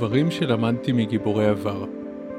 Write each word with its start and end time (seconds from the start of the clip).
דברים 0.00 0.30
שלמדתי 0.30 0.92
מגיבורי 0.92 1.46
עבר. 1.46 1.84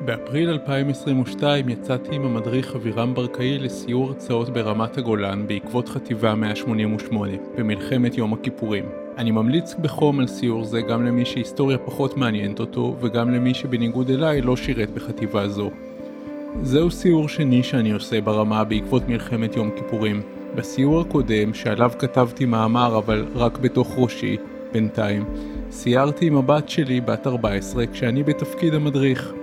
באפריל 0.06 0.50
2022 0.50 1.70
יצאתי 1.70 2.16
עם 2.16 2.26
המדריך 2.26 2.76
אבירם 2.76 3.14
ברקאי 3.14 3.60
לסיור 3.60 4.08
הרצאות 4.08 4.50
ברמת 4.50 4.98
הגולן 4.98 5.48
בעקבות 5.48 5.90
חטיבה 5.90 6.36
188 6.36 7.32
במלחמת 7.58 8.18
יום 8.18 8.34
הכיפורים. 8.34 8.86
אני 9.18 9.32
ממליץ 9.32 9.76
בחום 9.82 10.20
על 10.20 10.28
סיור 10.28 10.64
זה 10.64 10.82
גם 10.82 11.06
למי 11.06 11.26
שהיסטוריה 11.26 11.78
פחות 11.78 12.18
מעניינת 12.18 12.60
אותו 12.60 12.96
וגם 13.02 13.32
למי 13.32 13.54
שבניגוד 13.54 14.10
אליי 14.10 14.42
לא 14.42 14.56
שירת 14.56 14.90
בחטיבה 14.90 15.48
זו. 15.48 15.70
זהו 16.64 16.92
סיור 16.92 17.30
שני 17.30 17.64
שאני 17.64 17.92
עושה 17.92 18.22
ברמה 18.22 18.64
בעקבות 18.64 19.10
מלחמת 19.10 19.56
יום 19.56 19.70
כיפורים. 19.76 20.22
בסיור 20.56 21.02
הקודם, 21.02 21.54
שעליו 21.54 21.92
כתבתי 22.00 22.46
מאמר 22.46 22.98
אבל 22.98 23.26
רק 23.36 23.58
בתוך 23.58 23.94
ראשי, 23.98 24.38
בינתיים, 24.72 25.26
סיירתי 25.72 26.26
עם 26.26 26.38
הבת 26.38 26.70
שלי 26.70 27.02
בת 27.02 27.28
14 27.28 27.88
כשאני 27.88 28.24
בתפקיד 28.24 28.74
המדריך. 28.74 29.34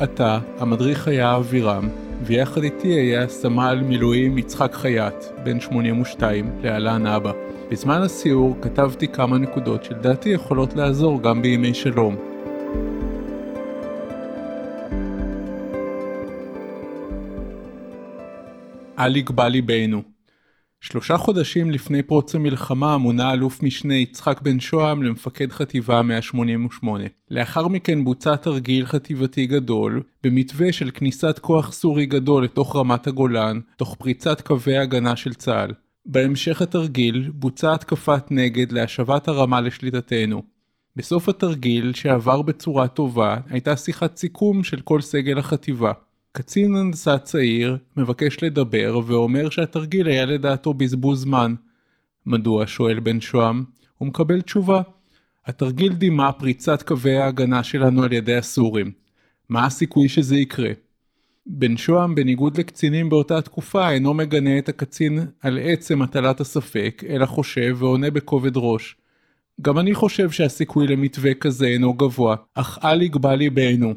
עתה, 0.00 0.38
המדריך 0.58 1.08
היה 1.08 1.36
אבירם, 1.36 1.88
ויחד 2.22 2.62
איתי 2.62 2.88
היה 2.88 3.28
סמל 3.28 3.82
מילואים 3.86 4.38
יצחק 4.38 4.74
חייט, 4.74 5.24
בן 5.44 5.60
82, 5.60 6.50
להלן 6.62 7.06
אבא. 7.06 7.32
בזמן 7.70 8.02
הסיור 8.02 8.56
כתבתי 8.60 9.08
כמה 9.08 9.38
נקודות 9.38 9.84
שלדעתי 9.84 10.28
יכולות 10.28 10.74
לעזור 10.74 11.22
גם 11.22 11.42
בימי 11.42 11.74
שלום. 11.74 12.16
אל 18.98 19.16
יגבה 19.16 19.48
ליבנו 19.48 20.11
שלושה 20.82 21.16
חודשים 21.16 21.70
לפני 21.70 22.02
פרוץ 22.02 22.34
המלחמה 22.34 22.98
מונה 22.98 23.32
אלוף 23.32 23.62
משנה 23.62 23.94
יצחק 23.94 24.40
בן 24.40 24.60
שוהם 24.60 25.02
למפקד 25.02 25.52
חטיבה 25.52 26.02
188. 26.02 27.04
לאחר 27.30 27.68
מכן 27.68 28.04
בוצע 28.04 28.36
תרגיל 28.36 28.86
חטיבתי 28.86 29.46
גדול, 29.46 30.02
במתווה 30.22 30.72
של 30.72 30.90
כניסת 30.94 31.38
כוח 31.38 31.72
סורי 31.72 32.06
גדול 32.06 32.44
לתוך 32.44 32.76
רמת 32.76 33.06
הגולן, 33.06 33.60
תוך 33.76 33.96
פריצת 33.98 34.40
קווי 34.40 34.78
הגנה 34.78 35.16
של 35.16 35.34
צה"ל. 35.34 35.72
בהמשך 36.06 36.62
התרגיל 36.62 37.30
בוצעה 37.34 37.74
התקפת 37.74 38.24
נגד 38.30 38.72
להשבת 38.72 39.28
הרמה 39.28 39.60
לשליטתנו. 39.60 40.42
בסוף 40.96 41.28
התרגיל, 41.28 41.92
שעבר 41.94 42.42
בצורה 42.42 42.88
טובה, 42.88 43.36
הייתה 43.48 43.76
שיחת 43.76 44.16
סיכום 44.16 44.64
של 44.64 44.80
כל 44.80 45.00
סגל 45.00 45.38
החטיבה. 45.38 45.92
קצין 46.32 46.76
הנדסה 46.76 47.18
צעיר 47.18 47.76
מבקש 47.96 48.42
לדבר 48.42 49.00
ואומר 49.06 49.50
שהתרגיל 49.50 50.06
היה 50.06 50.24
לדעתו 50.24 50.74
בזבוז 50.74 51.20
זמן. 51.20 51.54
מדוע? 52.26 52.66
שואל 52.66 53.00
בן 53.00 53.20
שוהם. 53.20 53.64
הוא 53.98 54.08
מקבל 54.08 54.40
תשובה. 54.40 54.82
התרגיל 55.46 55.92
דימה 55.92 56.32
פריצת 56.32 56.82
קווי 56.82 57.16
ההגנה 57.16 57.62
שלנו 57.62 58.02
על 58.02 58.12
ידי 58.12 58.36
הסורים. 58.36 58.92
מה 59.48 59.66
הסיכוי 59.66 60.08
שזה 60.08 60.36
יקרה? 60.36 60.70
בן 61.46 61.76
שוהם, 61.76 62.14
בניגוד 62.14 62.58
לקצינים 62.58 63.08
באותה 63.08 63.42
תקופה, 63.42 63.90
אינו 63.90 64.14
מגנה 64.14 64.58
את 64.58 64.68
הקצין 64.68 65.18
על 65.40 65.58
עצם 65.62 66.02
הטלת 66.02 66.40
הספק, 66.40 67.02
אלא 67.08 67.26
חושב 67.26 67.76
ועונה 67.78 68.10
בכובד 68.10 68.52
ראש. 68.56 68.96
גם 69.60 69.78
אני 69.78 69.94
חושב 69.94 70.30
שהסיכוי 70.30 70.86
למתווה 70.86 71.34
כזה 71.34 71.66
אינו 71.66 71.94
גבוה, 71.94 72.36
אך 72.54 72.78
אל 72.84 73.02
יגבה 73.02 73.34
ליבנו. 73.34 73.94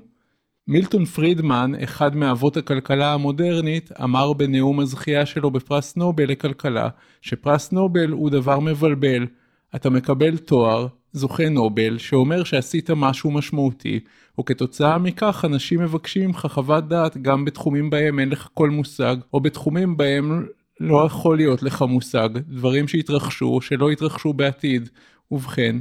מילטון 0.68 1.06
פרידמן, 1.06 1.72
אחד 1.84 2.16
מאבות 2.16 2.58
הכלכלה 2.58 3.14
המודרנית, 3.14 3.90
אמר 4.04 4.34
בנאום 4.34 4.80
הזכייה 4.80 5.26
שלו 5.26 5.52
בפרס 5.52 5.96
נובל 5.96 6.32
לכלכלה, 6.32 6.90
שפרס 7.22 7.72
נובל 7.72 8.12
הוא 8.12 8.30
דבר 8.30 8.60
מבלבל. 8.60 9.28
אתה 9.76 9.90
מקבל 9.90 10.38
תואר, 10.38 10.88
זוכה 11.14 11.50
נובל, 11.50 11.98
שאומר 11.98 12.44
שעשית 12.44 12.90
משהו 12.90 13.32
משמעותי, 13.32 14.00
וכתוצאה 14.40 14.98
מכך 14.98 15.46
אנשים 15.46 15.80
מבקשים 15.82 16.28
ממך 16.28 16.48
חוות 16.50 16.88
דעת 16.88 17.18
גם 17.18 17.46
בתחומים 17.46 17.90
בהם 17.90 18.20
אין 18.20 18.30
לך 18.30 18.50
כל 18.54 18.70
מושג, 18.70 19.16
או 19.34 19.40
בתחומים 19.40 19.98
בהם 19.98 20.46
לא 20.80 21.06
יכול 21.06 21.38
להיות 21.38 21.64
לך 21.64 21.82
מושג, 21.82 22.30
דברים 22.48 22.88
שהתרחשו 22.88 23.46
או 23.46 23.62
שלא 23.62 23.92
התרחשו 23.92 24.34
בעתיד. 24.34 24.90
ובכן, 25.32 25.76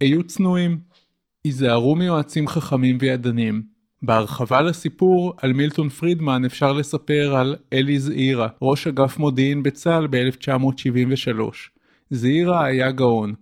היו 0.00 0.22
צנועים. 0.22 0.78
היזהרו 1.44 1.96
מיועצים 1.96 2.48
חכמים 2.48 2.98
וידנים. 3.00 3.73
בהרחבה 4.02 4.62
לסיפור 4.62 5.32
על 5.36 5.52
מילטון 5.52 5.88
פרידמן 5.88 6.44
אפשר 6.44 6.72
לספר 6.72 7.36
על 7.36 7.56
אלי 7.72 7.98
זעירה, 7.98 8.48
ראש 8.62 8.86
אגף 8.86 9.18
מודיעין 9.18 9.62
בצה"ל 9.62 10.06
ב-1973. 10.10 11.40
זעירה 12.10 12.64
היה 12.64 12.90
גאון. 12.90 13.34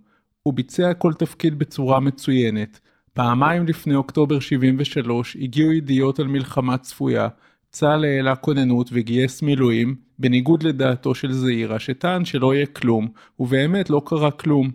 הוא 0.43 0.53
ביצע 0.53 0.93
כל 0.93 1.13
תפקיד 1.13 1.59
בצורה 1.59 1.99
מצוינת. 1.99 2.79
פעמיים 3.13 3.67
לפני 3.67 3.95
אוקטובר 3.95 4.39
73 4.39 5.37
הגיעו 5.41 5.71
ידיעות 5.71 6.19
על 6.19 6.27
מלחמה 6.27 6.77
צפויה, 6.77 7.27
צה"ל 7.71 8.05
העלה 8.05 8.35
כוננות 8.35 8.89
וגייס 8.93 9.41
מילואים, 9.41 9.95
בניגוד 10.19 10.63
לדעתו 10.63 11.15
של 11.15 11.31
זעירה, 11.31 11.79
שטען 11.79 12.25
שלא 12.25 12.53
יהיה 12.53 12.65
כלום, 12.65 13.07
ובאמת 13.39 13.89
לא 13.89 14.01
קרה 14.05 14.31
כלום. 14.31 14.71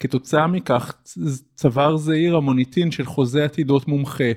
כתוצאה 0.00 0.46
מכך 0.46 0.94
צבר 1.54 1.96
זעירה 1.96 2.40
מוניטין 2.40 2.90
של 2.90 3.04
חוזה 3.04 3.44
עתידות 3.44 3.88
מומחה, 3.88 4.32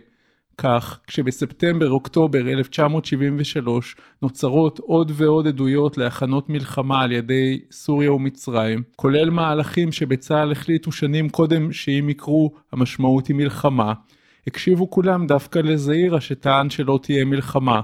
כך, 0.58 1.00
כשבספטמבר-אוקטובר 1.08 2.40
1973 2.40 3.96
נוצרות 4.22 4.80
עוד 4.80 5.12
ועוד 5.16 5.48
עדויות 5.48 5.98
להכנות 5.98 6.50
מלחמה 6.50 7.02
על 7.02 7.12
ידי 7.12 7.62
סוריה 7.72 8.14
ומצרים, 8.14 8.84
כולל 8.96 9.30
מהלכים 9.30 9.92
שבצה"ל 9.92 10.52
החליטו 10.52 10.92
שנים 10.92 11.30
קודם 11.30 11.72
שאם 11.72 12.10
יקרו 12.10 12.52
המשמעות 12.72 13.28
היא 13.28 13.36
מלחמה, 13.36 13.94
הקשיבו 14.48 14.90
כולם 14.90 15.28
דווקא 15.28 15.60
לזעירה 15.60 16.22
שטען 16.22 16.70
שלא 16.70 17.00
תהיה 17.04 17.26
מלחמה, 17.26 17.82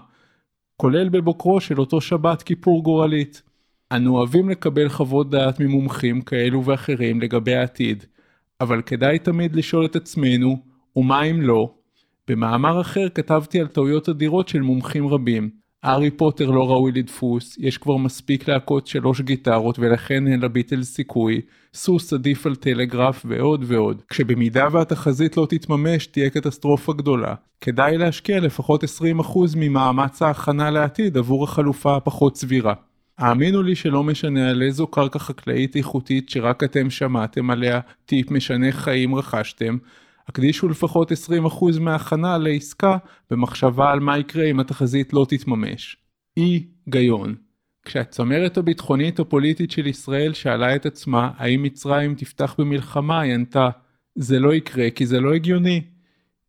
כולל 0.78 1.10
בבוקרו 1.10 1.62
של 1.62 1.80
אותו 1.80 2.02
שבת 2.02 2.42
כיפור 2.42 2.84
גורלית. 2.84 3.42
אנו 3.92 4.18
אוהבים 4.18 4.50
לקבל 4.50 4.90
חוות 4.90 5.30
דעת 5.30 5.60
ממומחים 5.60 6.22
כאלו 6.22 6.66
ואחרים 6.66 7.22
לגבי 7.22 7.56
העתיד, 7.56 8.04
אבל 8.62 8.82
כדאי 8.82 9.20
תמיד 9.20 9.56
לשאול 9.56 9.86
את 9.86 9.96
עצמנו, 9.96 10.58
ומה 10.96 11.24
אם 11.24 11.42
לא? 11.42 11.74
במאמר 12.30 12.82
אחר 12.82 13.08
כתבתי 13.16 13.60
על 13.60 13.68
טעויות 13.68 14.10
אדירות 14.10 14.48
של 14.48 14.62
מומחים 14.62 15.08
רבים. 15.08 15.50
הארי 15.84 16.12
פוטר 16.12 16.52
לא 16.52 16.70
ראוי 16.70 16.92
לדפוס, 16.92 17.58
יש 17.60 17.78
כבר 17.78 17.98
מספיק 17.98 18.50
להכות 18.50 18.88
שלוש 18.88 19.22
גיטרות 19.22 19.80
ולכן 19.80 20.28
אין 20.28 20.40
לביטלס 20.40 20.96
סיכוי, 20.96 21.42
סוס 21.74 22.14
עדיף 22.14 22.46
על 22.46 22.56
טלגרף 22.56 23.26
ועוד 23.28 23.64
ועוד. 23.68 24.02
כשבמידה 24.10 24.68
והתחזית 24.72 25.38
לא 25.38 25.48
תתממש 25.50 26.08
תהיה 26.08 26.30
קטסטרופה 26.30 26.94
גדולה. 26.94 27.34
כדאי 27.62 27.98
להשקיע 27.98 28.40
לפחות 28.40 28.84
20% 28.84 28.88
ממאמץ 29.56 30.22
ההכנה 30.22 30.70
לעתיד 30.70 31.18
עבור 31.18 31.44
החלופה 31.44 31.96
הפחות 31.96 32.38
סבירה. 32.38 32.74
האמינו 33.18 33.64
לי 33.64 33.76
שלא 33.76 34.04
משנה 34.04 34.50
על 34.50 34.62
איזו 34.62 34.88
קרקע 34.88 35.20
חקלאית 35.20 35.76
איכותית 35.76 36.30
שרק 36.30 36.64
אתם 36.64 36.90
שמעתם 36.90 37.50
עליה 37.50 37.80
טיפ 38.06 38.32
משנה 38.32 38.72
חיים 38.72 39.16
רכשתם, 39.16 39.78
הקדישו 40.30 40.70
לפחות 40.70 41.12
20% 41.12 41.80
מההכנה 41.80 42.38
לעסקה 42.38 42.98
במחשבה 43.32 43.92
על 43.92 44.00
מה 44.00 44.18
יקרה 44.18 44.46
אם 44.46 44.60
התחזית 44.60 45.14
לא 45.14 45.26
תתממש. 45.30 45.98
אי 46.38 46.68
גיון. 46.90 47.36
כשהצמרת 47.86 48.58
הביטחונית 48.58 49.20
הפוליטית 49.20 49.72
של 49.72 49.88
ישראל 49.88 50.34
שאלה 50.34 50.76
את 50.76 50.86
עצמה 50.86 51.32
האם 51.38 51.64
מצרים 51.64 52.16
תפתח 52.16 52.56
במלחמה, 52.58 53.22
היא 53.22 53.34
ענתה, 53.34 53.70
זה 54.16 54.40
לא 54.40 54.54
יקרה 54.54 54.90
כי 54.90 55.06
זה 55.06 55.20
לא 55.20 55.34
הגיוני. 55.34 55.82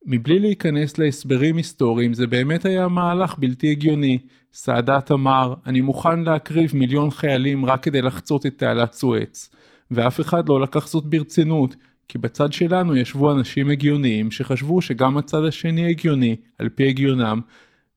מבלי 0.07 0.39
להיכנס 0.39 0.99
להסברים 0.99 1.57
היסטוריים, 1.57 2.15
זה 2.15 2.27
באמת 2.27 2.65
היה 2.65 2.89
מהלך 2.89 3.39
בלתי 3.39 3.71
הגיוני. 3.71 4.19
סאדאת 4.55 5.13
אמר, 5.13 5.55
אני 5.67 5.81
מוכן 5.81 6.21
להקריב 6.21 6.77
מיליון 6.77 7.11
חיילים 7.11 7.65
רק 7.65 7.83
כדי 7.83 8.03
לחצות 8.03 8.47
את 8.47 8.59
תעלת 8.59 8.93
סואץ. 8.93 9.51
ואף 9.91 10.21
אחד 10.21 10.49
לא 10.49 10.61
לקח 10.61 10.89
זאת 10.89 11.05
ברצינות, 11.05 11.77
כי 12.11 12.19
בצד 12.19 12.53
שלנו 12.53 12.97
ישבו 12.97 13.33
אנשים 13.33 13.71
הגיוניים 13.71 14.31
שחשבו 14.31 14.83
שגם 14.83 15.17
הצד 15.17 15.45
השני 15.45 15.91
הגיוני, 15.91 16.37
על 16.59 16.69
פי 16.69 16.89
הגיונם. 16.89 17.41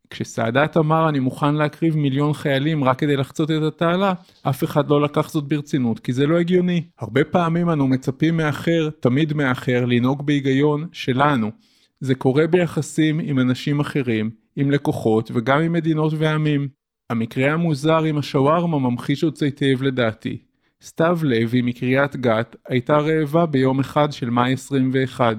כשסאדאת 0.09 0.77
אמר 0.77 1.09
אני 1.09 1.19
מוכן 1.19 1.55
להקריב 1.55 1.97
מיליון 1.97 2.33
חיילים 2.33 2.83
רק 2.83 2.99
כדי 2.99 3.15
לחצות 3.15 3.51
את 3.51 3.61
התעלה, 3.61 4.13
אף 4.41 4.63
אחד 4.63 4.89
לא 4.89 5.01
לקח 5.01 5.29
זאת 5.29 5.43
ברצינות, 5.43 5.99
כי 5.99 6.13
זה 6.13 6.27
לא 6.27 6.39
הגיוני. 6.39 6.83
הרבה 6.99 7.23
פעמים 7.23 7.69
אנו 7.69 7.87
מצפים 7.87 8.37
מאחר, 8.37 8.89
תמיד 8.99 9.33
מאחר, 9.33 9.85
לנהוג 9.85 10.25
בהיגיון 10.25 10.87
שלנו. 10.91 11.51
זה 11.99 12.15
קורה 12.15 12.47
ביחסים 12.47 13.19
עם 13.19 13.39
אנשים 13.39 13.79
אחרים, 13.79 14.29
עם 14.55 14.71
לקוחות 14.71 15.31
וגם 15.33 15.61
עם 15.61 15.73
מדינות 15.73 16.13
ועמים. 16.17 16.67
המקרה 17.09 17.53
המוזר 17.53 18.03
עם 18.03 18.17
השווארמה 18.17 18.79
ממחיש 18.79 19.21
זאת 19.21 19.39
היטב 19.39 19.83
לדעתי. 19.83 20.37
סתיו 20.83 21.19
לוי 21.23 21.61
מקריית 21.61 22.15
גת 22.15 22.55
הייתה 22.67 22.97
רעבה 22.97 23.45
ביום 23.45 23.79
אחד 23.79 24.11
של 24.11 24.29
מאי 24.29 24.53
21. 24.53 25.37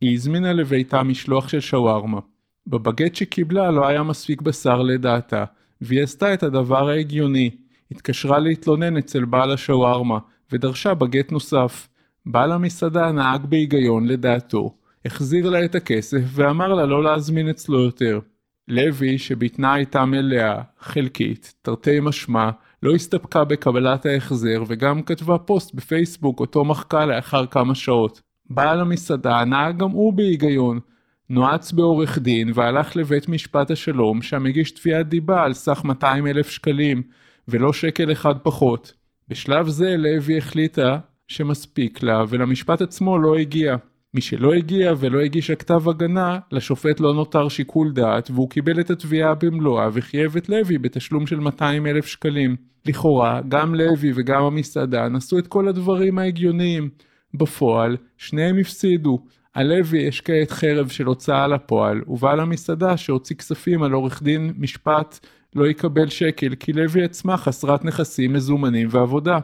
היא 0.00 0.14
הזמינה 0.14 0.52
לביתה 0.52 1.02
משלוח 1.02 1.48
של 1.48 1.60
שווארמה. 1.60 2.20
בבגט 2.66 3.14
שקיבלה 3.14 3.70
לא 3.70 3.86
היה 3.86 4.02
מספיק 4.02 4.42
בשר 4.42 4.82
לדעתה, 4.82 5.44
והיא 5.80 6.02
עשתה 6.02 6.34
את 6.34 6.42
הדבר 6.42 6.88
ההגיוני. 6.88 7.50
התקשרה 7.90 8.38
להתלונן 8.38 8.96
אצל 8.96 9.24
בעל 9.24 9.52
השווארמה, 9.52 10.18
ודרשה 10.52 10.94
בגט 10.94 11.32
נוסף. 11.32 11.88
בעל 12.26 12.52
המסעדה 12.52 13.12
נהג 13.12 13.46
בהיגיון 13.46 14.06
לדעתו. 14.06 14.74
החזיר 15.04 15.50
לה 15.50 15.64
את 15.64 15.74
הכסף 15.74 16.20
ואמר 16.26 16.74
לה 16.74 16.86
לא 16.86 17.04
להזמין 17.04 17.48
אצלו 17.48 17.80
יותר. 17.80 18.20
לוי, 18.68 19.18
שבטנה 19.18 19.74
הייתה 19.74 20.04
מלאה, 20.04 20.62
חלקית, 20.78 21.54
תרתי 21.62 22.00
משמע, 22.02 22.50
לא 22.82 22.94
הסתפקה 22.94 23.44
בקבלת 23.44 24.06
ההחזר 24.06 24.62
וגם 24.66 25.02
כתבה 25.02 25.38
פוסט 25.38 25.74
בפייסבוק 25.74 26.40
אותו 26.40 26.64
מחקה 26.64 27.06
לאחר 27.06 27.46
כמה 27.46 27.74
שעות. 27.74 28.20
בעל 28.50 28.80
המסעדה 28.80 29.44
נהג 29.44 29.78
גם 29.78 29.90
הוא 29.90 30.12
בהיגיון. 30.12 30.80
נועץ 31.30 31.72
בעורך 31.72 32.18
דין 32.18 32.52
והלך 32.54 32.96
לבית 32.96 33.28
משפט 33.28 33.70
השלום 33.70 34.22
שם 34.22 34.46
הגיש 34.46 34.70
תביעת 34.70 35.08
דיבה 35.08 35.42
על 35.42 35.52
סך 35.52 35.80
200 35.84 36.26
אלף 36.26 36.50
שקלים 36.50 37.02
ולא 37.48 37.72
שקל 37.72 38.12
אחד 38.12 38.34
פחות. 38.42 38.92
בשלב 39.28 39.68
זה 39.68 39.96
לוי 39.96 40.38
החליטה 40.38 40.98
שמספיק 41.28 42.02
לה 42.02 42.24
ולמשפט 42.28 42.82
עצמו 42.82 43.18
לא 43.18 43.36
הגיע. 43.36 43.76
מי 44.14 44.20
שלא 44.20 44.54
הגיע 44.54 44.92
ולא 44.98 45.20
הגיש 45.20 45.50
הכתב 45.50 45.88
הגנה, 45.88 46.38
לשופט 46.52 47.00
לא 47.00 47.14
נותר 47.14 47.48
שיקול 47.48 47.92
דעת 47.92 48.30
והוא 48.30 48.50
קיבל 48.50 48.80
את 48.80 48.90
התביעה 48.90 49.34
במלואה 49.34 49.88
וחייב 49.92 50.36
את 50.36 50.48
לוי 50.48 50.78
בתשלום 50.78 51.26
של 51.26 51.40
200 51.40 51.86
אלף 51.86 52.06
שקלים. 52.06 52.69
לכאורה, 52.86 53.40
גם 53.48 53.74
לוי 53.74 54.12
וגם 54.14 54.42
המסעדה 54.42 55.08
נשאו 55.08 55.38
את 55.38 55.46
כל 55.46 55.68
הדברים 55.68 56.18
ההגיוניים. 56.18 56.90
בפועל, 57.34 57.96
שניהם 58.16 58.58
הפסידו. 58.58 59.18
הלוי 59.54 59.98
יש 59.98 60.20
כעת 60.20 60.50
חרב 60.50 60.88
של 60.88 61.06
הוצאה 61.06 61.46
לפועל, 61.46 62.02
ובעל 62.06 62.40
המסעדה 62.40 62.96
שהוציא 62.96 63.36
כספים 63.36 63.82
על 63.82 63.92
עורך 63.92 64.22
דין 64.22 64.52
משפט 64.58 65.26
לא 65.54 65.66
יקבל 65.66 66.08
שקל, 66.08 66.54
כי 66.54 66.72
לוי 66.72 67.04
עצמה 67.04 67.36
חסרת 67.36 67.84
נכסים 67.84 68.32
מזומנים 68.32 68.88
ועבודה. 68.90 69.38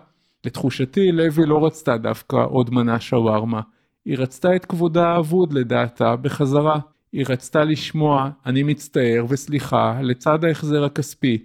לתחושתי, 0.44 1.12
לוי 1.12 1.46
לא 1.46 1.66
רצתה 1.66 1.96
דווקא 1.96 2.36
עוד 2.36 2.74
מנה 2.74 3.00
שווארמה. 3.00 3.60
היא 4.04 4.18
רצתה 4.18 4.56
את 4.56 4.64
כבודה 4.64 5.08
האבוד 5.08 5.52
לדעתה 5.52 6.16
בחזרה. 6.16 6.78
היא 7.12 7.24
רצתה 7.28 7.64
לשמוע 7.64 8.30
אני 8.46 8.62
מצטער 8.62 9.24
וסליחה 9.28 9.98
לצד 10.02 10.44
ההחזר 10.44 10.84
הכספי. 10.84 11.38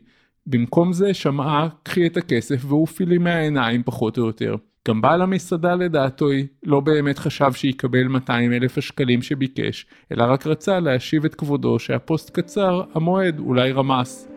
במקום 0.47 0.93
זה 0.93 1.13
שמעה 1.13 1.67
קחי 1.83 2.07
את 2.07 2.17
הכסף 2.17 2.65
והופי 2.65 3.05
לי 3.05 3.17
מהעיניים 3.17 3.83
פחות 3.83 4.17
או 4.17 4.25
יותר. 4.25 4.55
גם 4.87 5.01
בעל 5.01 5.21
המסעדה 5.21 5.75
לדעתו 5.75 6.29
היא 6.29 6.45
לא 6.63 6.79
באמת 6.79 7.19
חשב 7.19 7.53
שיקבל 7.53 8.07
200 8.07 8.53
אלף 8.53 8.77
השקלים 8.77 9.21
שביקש, 9.21 9.85
אלא 10.11 10.23
רק 10.23 10.47
רצה 10.47 10.79
להשיב 10.79 11.25
את 11.25 11.35
כבודו 11.35 11.79
שהפוסט 11.79 12.29
קצר, 12.29 12.81
המועד 12.93 13.39
אולי 13.39 13.71
רמס. 13.71 14.27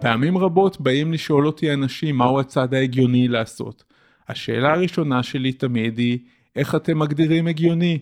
פעמים 0.00 0.38
רבות 0.38 0.80
באים 0.80 1.12
לשאול 1.12 1.46
אותי 1.46 1.72
אנשים 1.72 2.16
מהו 2.16 2.40
הצד 2.40 2.74
ההגיוני 2.74 3.28
לעשות. 3.28 3.84
השאלה 4.28 4.72
הראשונה 4.72 5.22
שלי 5.22 5.52
תמיד 5.52 5.98
היא, 5.98 6.18
איך 6.56 6.74
אתם 6.74 6.98
מגדירים 6.98 7.46
הגיוני? 7.46 7.98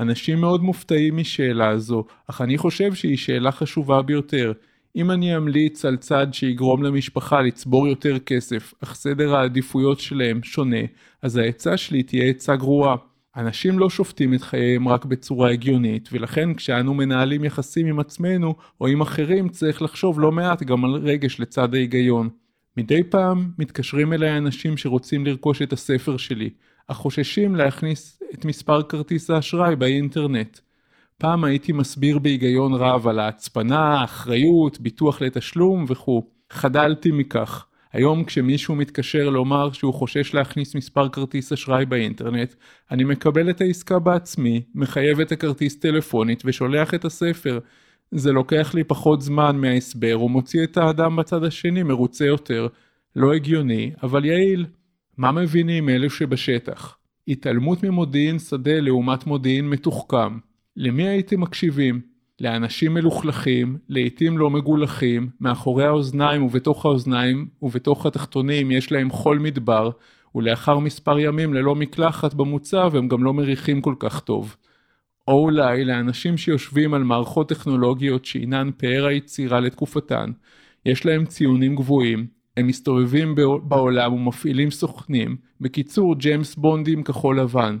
אנשים 0.00 0.40
מאוד 0.40 0.62
מופתעים 0.62 1.16
משאלה 1.16 1.78
זו, 1.78 2.04
אך 2.26 2.40
אני 2.40 2.58
חושב 2.58 2.94
שהיא 2.94 3.16
שאלה 3.16 3.52
חשובה 3.52 4.02
ביותר. 4.02 4.52
אם 4.96 5.10
אני 5.10 5.36
אמליץ 5.36 5.84
על 5.84 5.96
צד 5.96 6.26
שיגרום 6.32 6.82
למשפחה 6.82 7.40
לצבור 7.40 7.88
יותר 7.88 8.18
כסף, 8.18 8.74
אך 8.82 8.94
סדר 8.94 9.36
העדיפויות 9.36 10.00
שלהם 10.00 10.42
שונה, 10.42 10.80
אז 11.22 11.36
העצה 11.36 11.76
שלי 11.76 12.02
תהיה 12.02 12.24
עצה 12.24 12.56
גרועה. 12.56 12.96
אנשים 13.36 13.78
לא 13.78 13.90
שופטים 13.90 14.34
את 14.34 14.42
חייהם 14.42 14.88
רק 14.88 15.04
בצורה 15.04 15.50
הגיונית, 15.50 16.08
ולכן 16.12 16.54
כשאנו 16.54 16.94
מנהלים 16.94 17.44
יחסים 17.44 17.86
עם 17.86 18.00
עצמנו 18.00 18.54
או 18.80 18.86
עם 18.86 19.00
אחרים 19.00 19.48
צריך 19.48 19.82
לחשוב 19.82 20.20
לא 20.20 20.32
מעט 20.32 20.62
גם 20.62 20.84
על 20.84 20.90
רגש 20.90 21.40
לצד 21.40 21.74
ההיגיון. 21.74 22.28
מדי 22.78 23.02
פעם 23.02 23.50
מתקשרים 23.58 24.12
אליי 24.12 24.38
אנשים 24.38 24.76
שרוצים 24.76 25.26
לרכוש 25.26 25.62
את 25.62 25.72
הספר 25.72 26.16
שלי, 26.16 26.50
אך 26.88 26.96
חוששים 26.96 27.56
להכניס 27.56 28.22
את 28.34 28.44
מספר 28.44 28.82
כרטיס 28.82 29.30
האשראי 29.30 29.76
באינטרנט. 29.76 30.58
פעם 31.18 31.44
הייתי 31.44 31.72
מסביר 31.72 32.18
בהיגיון 32.18 32.74
רב 32.74 33.08
על 33.08 33.18
ההצפנה, 33.18 34.04
אחריות, 34.04 34.80
ביטוח 34.80 35.22
לתשלום 35.22 35.84
וכו'. 35.88 36.22
חדלתי 36.50 37.10
מכך. 37.10 37.66
היום 37.92 38.24
כשמישהו 38.24 38.74
מתקשר 38.74 39.30
לומר 39.30 39.72
שהוא 39.72 39.94
חושש 39.94 40.34
להכניס 40.34 40.74
מספר 40.74 41.08
כרטיס 41.08 41.52
אשראי 41.52 41.86
באינטרנט, 41.86 42.54
אני 42.90 43.04
מקבל 43.04 43.50
את 43.50 43.60
העסקה 43.60 43.98
בעצמי, 43.98 44.62
מחייב 44.74 45.20
את 45.20 45.32
הכרטיס 45.32 45.78
טלפונית 45.78 46.42
ושולח 46.44 46.94
את 46.94 47.04
הספר. 47.04 47.58
זה 48.10 48.32
לוקח 48.32 48.74
לי 48.74 48.84
פחות 48.84 49.20
זמן 49.20 49.56
מההסבר 49.56 50.22
ומוציא 50.22 50.64
את 50.64 50.76
האדם 50.76 51.16
בצד 51.16 51.44
השני 51.44 51.82
מרוצה 51.82 52.24
יותר. 52.24 52.68
לא 53.16 53.34
הגיוני, 53.34 53.90
אבל 54.02 54.24
יעיל. 54.24 54.66
מה 55.16 55.32
מבינים 55.32 55.88
אלו 55.88 56.10
שבשטח? 56.10 56.96
התעלמות 57.28 57.82
ממודיעין 57.82 58.38
שדה 58.38 58.80
לעומת 58.80 59.26
מודיעין 59.26 59.70
מתוחכם. 59.70 60.38
למי 60.76 61.08
הייתם 61.08 61.40
מקשיבים? 61.40 62.00
לאנשים 62.40 62.94
מלוכלכים, 62.94 63.76
לעתים 63.88 64.38
לא 64.38 64.50
מגולחים, 64.50 65.28
מאחורי 65.40 65.84
האוזניים 65.84 66.42
ובתוך 66.42 66.86
האוזניים 66.86 67.48
ובתוך 67.62 68.06
התחתונים 68.06 68.70
יש 68.70 68.92
להם 68.92 69.10
חול 69.10 69.38
מדבר, 69.38 69.90
ולאחר 70.34 70.78
מספר 70.78 71.18
ימים 71.18 71.54
ללא 71.54 71.74
מקלחת 71.74 72.34
במוצב 72.34 72.92
הם 72.96 73.08
גם 73.08 73.24
לא 73.24 73.34
מריחים 73.34 73.80
כל 73.80 73.94
כך 73.98 74.20
טוב. 74.20 74.56
או 75.28 75.44
אולי 75.44 75.84
לאנשים 75.84 76.36
שיושבים 76.36 76.94
על 76.94 77.02
מערכות 77.02 77.48
טכנולוגיות 77.48 78.24
שהינן 78.24 78.70
פאר 78.76 79.06
היצירה 79.06 79.60
לתקופתן, 79.60 80.30
יש 80.86 81.06
להם 81.06 81.26
ציונים 81.26 81.76
גבוהים, 81.76 82.26
הם 82.56 82.66
מסתובבים 82.66 83.34
בעולם 83.62 84.12
ומפעילים 84.12 84.70
סוכנים, 84.70 85.36
בקיצור 85.60 86.14
ג'יימס 86.14 86.54
בונדים 86.54 87.02
כחול 87.02 87.40
לבן. 87.40 87.78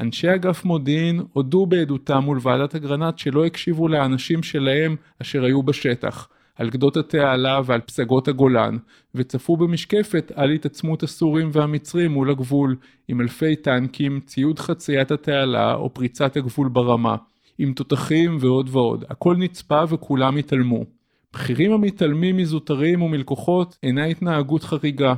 אנשי 0.00 0.34
אגף 0.34 0.64
מודיעין 0.64 1.20
הודו 1.32 1.66
בעדותם 1.66 2.18
מול 2.18 2.38
ועדת 2.42 2.74
אגרנט 2.74 3.18
שלא 3.18 3.46
הקשיבו 3.46 3.88
לאנשים 3.88 4.42
שלהם 4.42 4.96
אשר 5.22 5.44
היו 5.44 5.62
בשטח, 5.62 6.28
על 6.56 6.70
גדות 6.70 6.96
התעלה 6.96 7.60
ועל 7.64 7.80
פסגות 7.80 8.28
הגולן, 8.28 8.76
וצפו 9.14 9.56
במשקפת 9.56 10.32
על 10.34 10.50
התעצמות 10.50 11.02
הסורים 11.02 11.50
והמצרים 11.52 12.10
מול 12.10 12.30
הגבול, 12.30 12.76
עם 13.08 13.20
אלפי 13.20 13.56
טנקים, 13.56 14.20
ציוד 14.20 14.58
חציית 14.58 15.10
התעלה 15.10 15.74
או 15.74 15.94
פריצת 15.94 16.36
הגבול 16.36 16.68
ברמה, 16.68 17.16
עם 17.58 17.72
תותחים 17.72 18.36
ועוד 18.40 18.68
ועוד, 18.72 19.04
הכל 19.08 19.36
נצפה 19.36 19.82
וכולם 19.88 20.36
התעלמו. 20.36 20.84
בכירים 21.32 21.72
המתעלמים 21.72 22.36
מזוטרים 22.36 23.02
ומלקוחות 23.02 23.78
אינה 23.82 24.04
התנהגות 24.04 24.64
חריגה. 24.64 25.14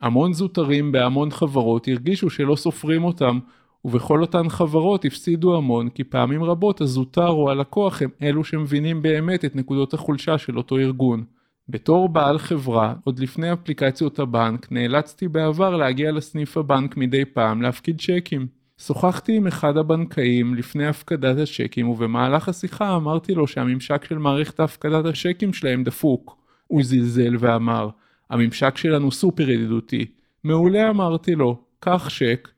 המון 0.00 0.32
זוטרים 0.32 0.92
בהמון 0.92 1.30
חברות 1.30 1.88
הרגישו 1.88 2.30
שלא 2.30 2.56
סופרים 2.56 3.04
אותם, 3.04 3.38
ובכל 3.84 4.20
אותן 4.20 4.48
חברות 4.48 5.04
הפסידו 5.04 5.56
המון 5.56 5.88
כי 5.88 6.04
פעמים 6.04 6.44
רבות 6.44 6.80
הזוטר 6.80 7.28
או 7.28 7.50
הלקוח 7.50 8.02
הם 8.02 8.10
אלו 8.22 8.44
שמבינים 8.44 9.02
באמת 9.02 9.44
את 9.44 9.56
נקודות 9.56 9.94
החולשה 9.94 10.38
של 10.38 10.58
אותו 10.58 10.78
ארגון. 10.78 11.24
בתור 11.68 12.08
בעל 12.08 12.38
חברה, 12.38 12.94
עוד 13.04 13.18
לפני 13.18 13.52
אפליקציות 13.52 14.18
הבנק, 14.18 14.72
נאלצתי 14.72 15.28
בעבר 15.28 15.76
להגיע 15.76 16.12
לסניף 16.12 16.56
הבנק 16.56 16.96
מדי 16.96 17.24
פעם 17.24 17.62
להפקיד 17.62 18.00
צ'קים. 18.00 18.46
שוחחתי 18.78 19.36
עם 19.36 19.46
אחד 19.46 19.76
הבנקאים 19.76 20.54
לפני 20.54 20.86
הפקדת 20.86 21.36
הצ'קים 21.38 21.88
ובמהלך 21.88 22.48
השיחה 22.48 22.96
אמרתי 22.96 23.34
לו 23.34 23.46
שהממשק 23.46 24.04
של 24.04 24.18
מערכת 24.18 24.60
הפקדת 24.60 25.04
הצ'קים 25.04 25.52
שלהם 25.52 25.84
דפוק. 25.84 26.36
הוא 26.66 26.82
זלזל 26.82 27.36
ואמר, 27.38 27.88
הממשק 28.30 28.76
שלנו 28.76 29.12
סופר 29.12 29.50
ידידותי. 29.50 30.06
מעולה 30.44 30.90
אמרתי 30.90 31.34
לו, 31.34 31.58
קח 31.80 32.08
צ'ק, 32.18 32.48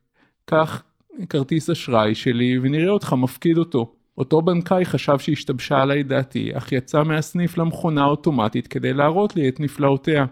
קח 0.44 0.82
כרטיס 1.28 1.70
אשראי 1.70 2.14
שלי 2.14 2.58
ונראה 2.62 2.90
אותך 2.90 3.12
מפקיד 3.12 3.58
אותו. 3.58 3.92
אותו 4.18 4.42
בנקאי 4.42 4.84
חשב 4.84 5.18
שהשתבשה 5.18 5.78
עליי 5.78 6.02
דעתי, 6.02 6.50
אך 6.56 6.72
יצא 6.72 7.02
מהסניף 7.02 7.58
למכונה 7.58 8.02
האוטומטית 8.02 8.66
כדי 8.66 8.92
להראות 8.92 9.36
לי 9.36 9.48
את 9.48 9.60
נפלאותיה. 9.60 10.24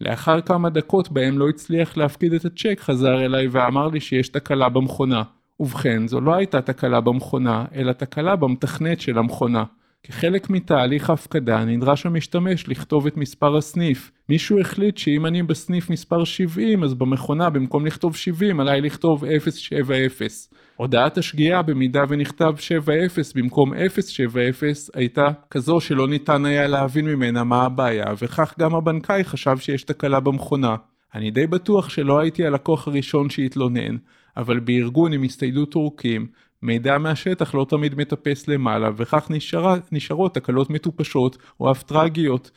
לאחר 0.00 0.40
כמה 0.40 0.70
דקות 0.70 1.12
בהם 1.12 1.38
לא 1.38 1.48
הצליח 1.48 1.96
להפקיד 1.96 2.32
את 2.32 2.44
הצ'ק 2.44 2.80
חזר 2.80 3.24
אליי 3.24 3.48
ואמר 3.48 3.88
לי 3.88 4.00
שיש 4.00 4.28
תקלה 4.28 4.68
במכונה. 4.68 5.22
ובכן, 5.60 6.08
זו 6.08 6.20
לא 6.20 6.34
הייתה 6.34 6.62
תקלה 6.62 7.00
במכונה, 7.00 7.64
אלא 7.74 7.92
תקלה 7.92 8.36
במתכנת 8.36 9.00
של 9.00 9.18
המכונה. 9.18 9.64
כחלק 10.02 10.50
מתהליך 10.50 11.10
ההפקדה 11.10 11.64
נדרש 11.64 12.06
המשתמש 12.06 12.68
לכתוב 12.68 13.06
את 13.06 13.16
מספר 13.16 13.56
הסניף. 13.56 14.10
מישהו 14.28 14.60
החליט 14.60 14.96
שאם 14.96 15.26
אני 15.26 15.42
בסניף 15.42 15.90
מספר 15.90 16.24
70 16.24 16.84
אז 16.84 16.94
במכונה 16.94 17.50
במקום 17.50 17.86
לכתוב 17.86 18.16
70 18.16 18.60
עליי 18.60 18.80
לכתוב 18.80 19.24
070. 19.38 20.28
הודעת 20.76 21.18
השגיאה 21.18 21.62
במידה 21.62 22.00
ונכתב 22.08 22.52
70 22.56 22.96
במקום 23.36 23.72
070 24.00 24.52
הייתה 24.94 25.26
כזו 25.50 25.80
שלא 25.80 26.08
ניתן 26.08 26.44
היה 26.44 26.66
להבין 26.66 27.04
ממנה 27.04 27.44
מה 27.44 27.62
הבעיה 27.62 28.06
וכך 28.18 28.54
גם 28.60 28.74
הבנקאי 28.74 29.24
חשב 29.24 29.56
שיש 29.56 29.82
תקלה 29.82 30.20
במכונה. 30.20 30.76
אני 31.14 31.30
די 31.30 31.46
בטוח 31.46 31.88
שלא 31.88 32.20
הייתי 32.20 32.46
הלקוח 32.46 32.88
הראשון 32.88 33.30
שהתלונן, 33.30 33.96
אבל 34.36 34.60
בארגון 34.60 35.12
עם 35.12 35.22
הסתיידות 35.22 35.72
טורקים 35.72 36.26
מידע 36.62 36.98
מהשטח 36.98 37.54
לא 37.54 37.66
תמיד 37.68 37.94
מטפס 37.94 38.48
למעלה, 38.48 38.90
וכך 38.96 39.30
נשארה, 39.30 39.76
נשארות 39.92 40.34
תקלות 40.34 40.70
מטופשות 40.70 41.38
או 41.60 41.70
אף 41.70 41.82
טרגיות. 41.82 42.50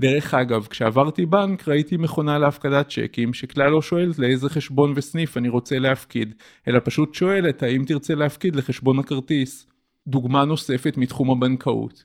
דרך 0.00 0.34
אגב, 0.34 0.66
כשעברתי 0.66 1.26
בנק 1.26 1.68
ראיתי 1.68 1.96
מכונה 1.96 2.38
להפקדת 2.38 2.88
צ'קים 2.88 3.34
שכלל 3.34 3.70
לא 3.70 3.82
שואלת 3.82 4.18
לאיזה 4.18 4.48
חשבון 4.48 4.92
וסניף 4.96 5.36
אני 5.36 5.48
רוצה 5.48 5.78
להפקיד, 5.78 6.34
אלא 6.68 6.80
פשוט 6.84 7.14
שואלת 7.14 7.62
האם 7.62 7.84
תרצה 7.86 8.14
להפקיד 8.14 8.56
לחשבון 8.56 8.98
הכרטיס. 8.98 9.66
דוגמה 10.06 10.44
נוספת 10.44 10.96
מתחום 10.96 11.30
הבנקאות. 11.30 12.04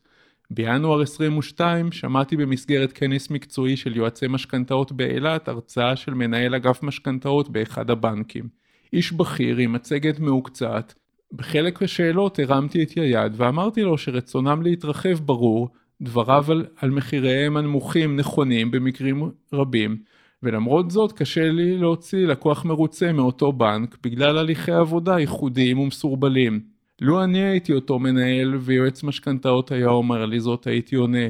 בינואר 0.52 1.02
22 1.02 1.92
שמעתי 1.92 2.38
במסגרת 2.38 2.92
כנס 2.94 3.30
מקצועי 3.30 3.78
של 3.78 3.98
יועצי 3.98 4.28
משכנתאות 4.28 4.92
באילת 4.92 5.48
הרצאה 5.48 5.96
של 5.96 6.14
מנהל 6.14 6.56
אגף 6.56 6.84
משכנתאות 6.84 7.50
באחד 7.50 7.90
הבנקים. 7.90 8.50
איש 8.94 9.12
בכיר 9.12 9.58
עם 9.58 9.74
מצגת 9.74 10.20
מהוקצעת. 10.20 10.96
בחלק 11.34 11.84
השאלות 11.84 12.40
הרמתי 12.40 12.84
את 12.84 12.92
היד 12.92 13.34
ואמרתי 13.36 13.82
לו 13.82 13.98
שרצונם 13.98 14.62
להתרחב 14.62 15.20
ברור, 15.26 15.70
דבריו 16.02 16.46
על, 16.52 16.66
על 16.76 16.90
מחיריהם 16.90 17.58
הנמוכים 17.58 18.16
נכונים 18.16 18.72
במקרים 18.72 19.32
רבים, 19.54 19.98
ולמרות 20.44 20.92
זאת 20.92 21.12
קשה 21.12 21.52
לי 21.52 21.78
להוציא 21.78 22.28
לקוח 22.28 22.66
מרוצה 22.66 23.12
מאותו 23.12 23.52
בנק 23.52 23.98
בגלל 24.04 24.38
הליכי 24.38 24.72
עבודה 24.72 25.20
ייחודיים 25.20 25.80
ומסורבלים. 25.80 26.60
לו 27.02 27.24
אני 27.24 27.44
הייתי 27.44 27.74
אותו 27.74 28.00
מנהל 28.00 28.56
ויועץ 28.56 29.04
משכנתאות 29.04 29.72
היה 29.72 29.88
אומר 29.88 30.26
לי 30.26 30.40
זאת 30.40 30.68
הייתי 30.68 30.96
עונה. 30.96 31.28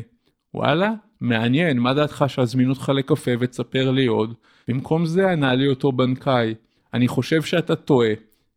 וואלה? 0.54 0.94
מעניין 1.22 1.80
מה 1.80 1.94
דעתך 1.94 2.26
שאזמין 2.28 2.70
אותך 2.70 2.92
לקפה 2.96 3.32
ותספר 3.40 3.92
לי 3.92 4.06
עוד? 4.06 4.34
במקום 4.68 5.06
זה 5.06 5.32
ענה 5.32 5.56
לי 5.56 5.68
אותו 5.68 5.92
בנקאי 5.92 6.54
אני 6.94 7.08
חושב 7.08 7.42
שאתה 7.42 7.76
טועה 7.76 8.10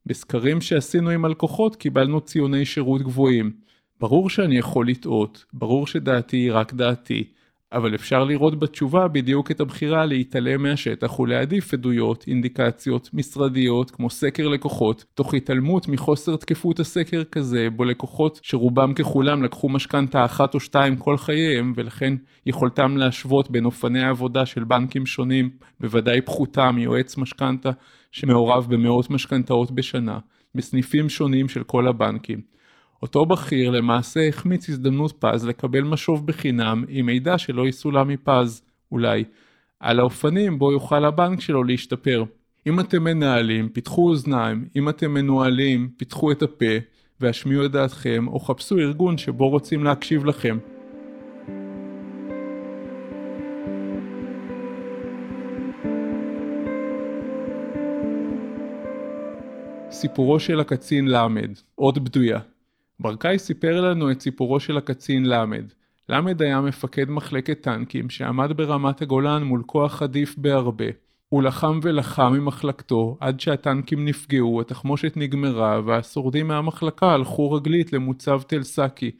בסקרים 0.07 0.61
שעשינו 0.61 1.11
עם 1.11 1.25
הלקוחות 1.25 1.76
קיבלנו 1.76 2.21
ציוני 2.21 2.64
שירות 2.64 3.02
גבוהים. 3.02 3.52
ברור 4.00 4.30
שאני 4.30 4.59
יכול 4.59 4.88
לטעות 4.88 5.45
ברור 5.52 5.87
שדעתי 5.87 6.37
היא 6.37 6.52
רק 6.52 6.73
דעתי 6.73 7.25
אבל 7.73 7.95
אפשר 7.95 8.25
לראות 8.25 8.59
בתשובה 8.59 9.09
בדיוק 9.09 9.50
את 9.50 9.61
הבחירה 9.61 10.07
להתעלם 10.07 10.62
מהשטח 10.62 11.19
ולהעדיף 11.19 11.75
עדויות, 11.75 12.25
אינדיקציות, 12.26 13.11
משרדיות, 13.14 13.90
כמו 13.90 14.11
סקר 14.11 14.49
לקוחות, 14.49 15.04
תוך 15.14 15.35
התעלמות 15.35 15.88
מחוסר 15.88 16.37
תקפות 16.37 16.80
הסקר 16.80 17.25
כזה, 17.25 17.69
בו 17.76 17.85
לקוחות 17.85 18.40
שרובם 18.42 18.95
ככולם 18.95 19.42
לקחו 19.42 19.69
משכנתה 19.69 20.25
אחת 20.25 20.54
או 20.54 20.61
שתיים 20.61 20.97
כל 20.97 21.16
חייהם, 21.16 21.73
ולכן 21.76 22.14
יכולתם 22.47 22.97
להשוות 22.97 23.50
בין 23.50 23.64
אופני 23.64 24.02
העבודה 24.02 24.47
של 24.47 24.64
בנקים 24.64 25.07
שונים, 25.07 25.50
בוודאי 25.80 26.21
פחותה 26.21 26.71
מיועץ 26.71 27.16
משכנתה 27.16 27.71
שמעורב 28.12 28.66
במאות 28.68 29.10
משכנתאות 29.10 29.70
בשנה, 29.70 30.18
בסניפים 30.54 31.08
שונים 31.08 31.48
של 31.48 31.64
כל 31.64 31.88
הבנקים. 31.88 32.40
אותו 33.02 33.26
בכיר 33.26 33.70
למעשה 33.70 34.28
החמיץ 34.28 34.68
הזדמנות 34.68 35.12
פז 35.18 35.46
לקבל 35.46 35.80
משוב 35.80 36.26
בחינם 36.26 36.84
עם 36.88 37.06
מידע 37.06 37.38
שלא 37.38 37.68
יסולא 37.68 38.04
מפז, 38.04 38.62
אולי, 38.92 39.24
על 39.80 40.00
האופנים 40.00 40.58
בו 40.58 40.72
יוכל 40.72 41.04
הבנק 41.04 41.40
שלו 41.40 41.64
להשתפר. 41.64 42.24
אם 42.66 42.80
אתם 42.80 43.04
מנהלים, 43.04 43.68
פיתחו 43.68 44.08
אוזניים, 44.08 44.68
אם 44.76 44.88
אתם 44.88 45.14
מנוהלים, 45.14 45.90
פיתחו 45.96 46.32
את 46.32 46.42
הפה, 46.42 46.74
והשמיעו 47.20 47.64
את 47.64 47.70
דעתכם, 47.70 48.28
או 48.28 48.40
חפשו 48.40 48.78
ארגון 48.78 49.18
שבו 49.18 49.48
רוצים 49.48 49.84
להקשיב 49.84 50.24
לכם. 50.24 50.58
סיפורו 60.00 60.40
של 60.40 60.61
הקצין 60.61 61.09
למד, 61.09 61.50
עוד 61.75 62.04
בדויה. 62.04 62.38
ברקאי 63.00 63.38
סיפר 63.38 63.80
לנו 63.80 64.11
את 64.11 64.21
סיפורו 64.21 64.61
של 64.61 64.76
הקצין 64.76 65.26
למד. 65.26 65.64
למד 66.09 66.42
היה 66.42 66.61
מפקד 66.61 67.11
מחלקת 67.11 67.61
טנקים 67.61 68.11
שעמד 68.11 68.52
ברמת 68.57 69.02
הגולן 69.02 69.42
מול 69.42 69.62
כוח 69.66 70.02
עדיף 70.02 70.35
בהרבה. 70.38 70.85
הוא 71.28 71.42
לחם 71.42 71.80
ולחם 71.83 72.33
עם 72.37 72.45
מחלקתו 72.45 73.16
עד 73.21 73.40
שהטנקים 73.40 74.04
נפגעו, 74.04 74.61
התחמושת 74.61 75.12
נגמרה 75.16 75.80
והשורדים 75.87 76.49
מהמחלקה 76.49 77.12
הלכו 77.12 77.52
רגלית 77.52 77.92
למוצב 77.92 78.40
תל 78.47 78.62
סאקי, 78.62 79.11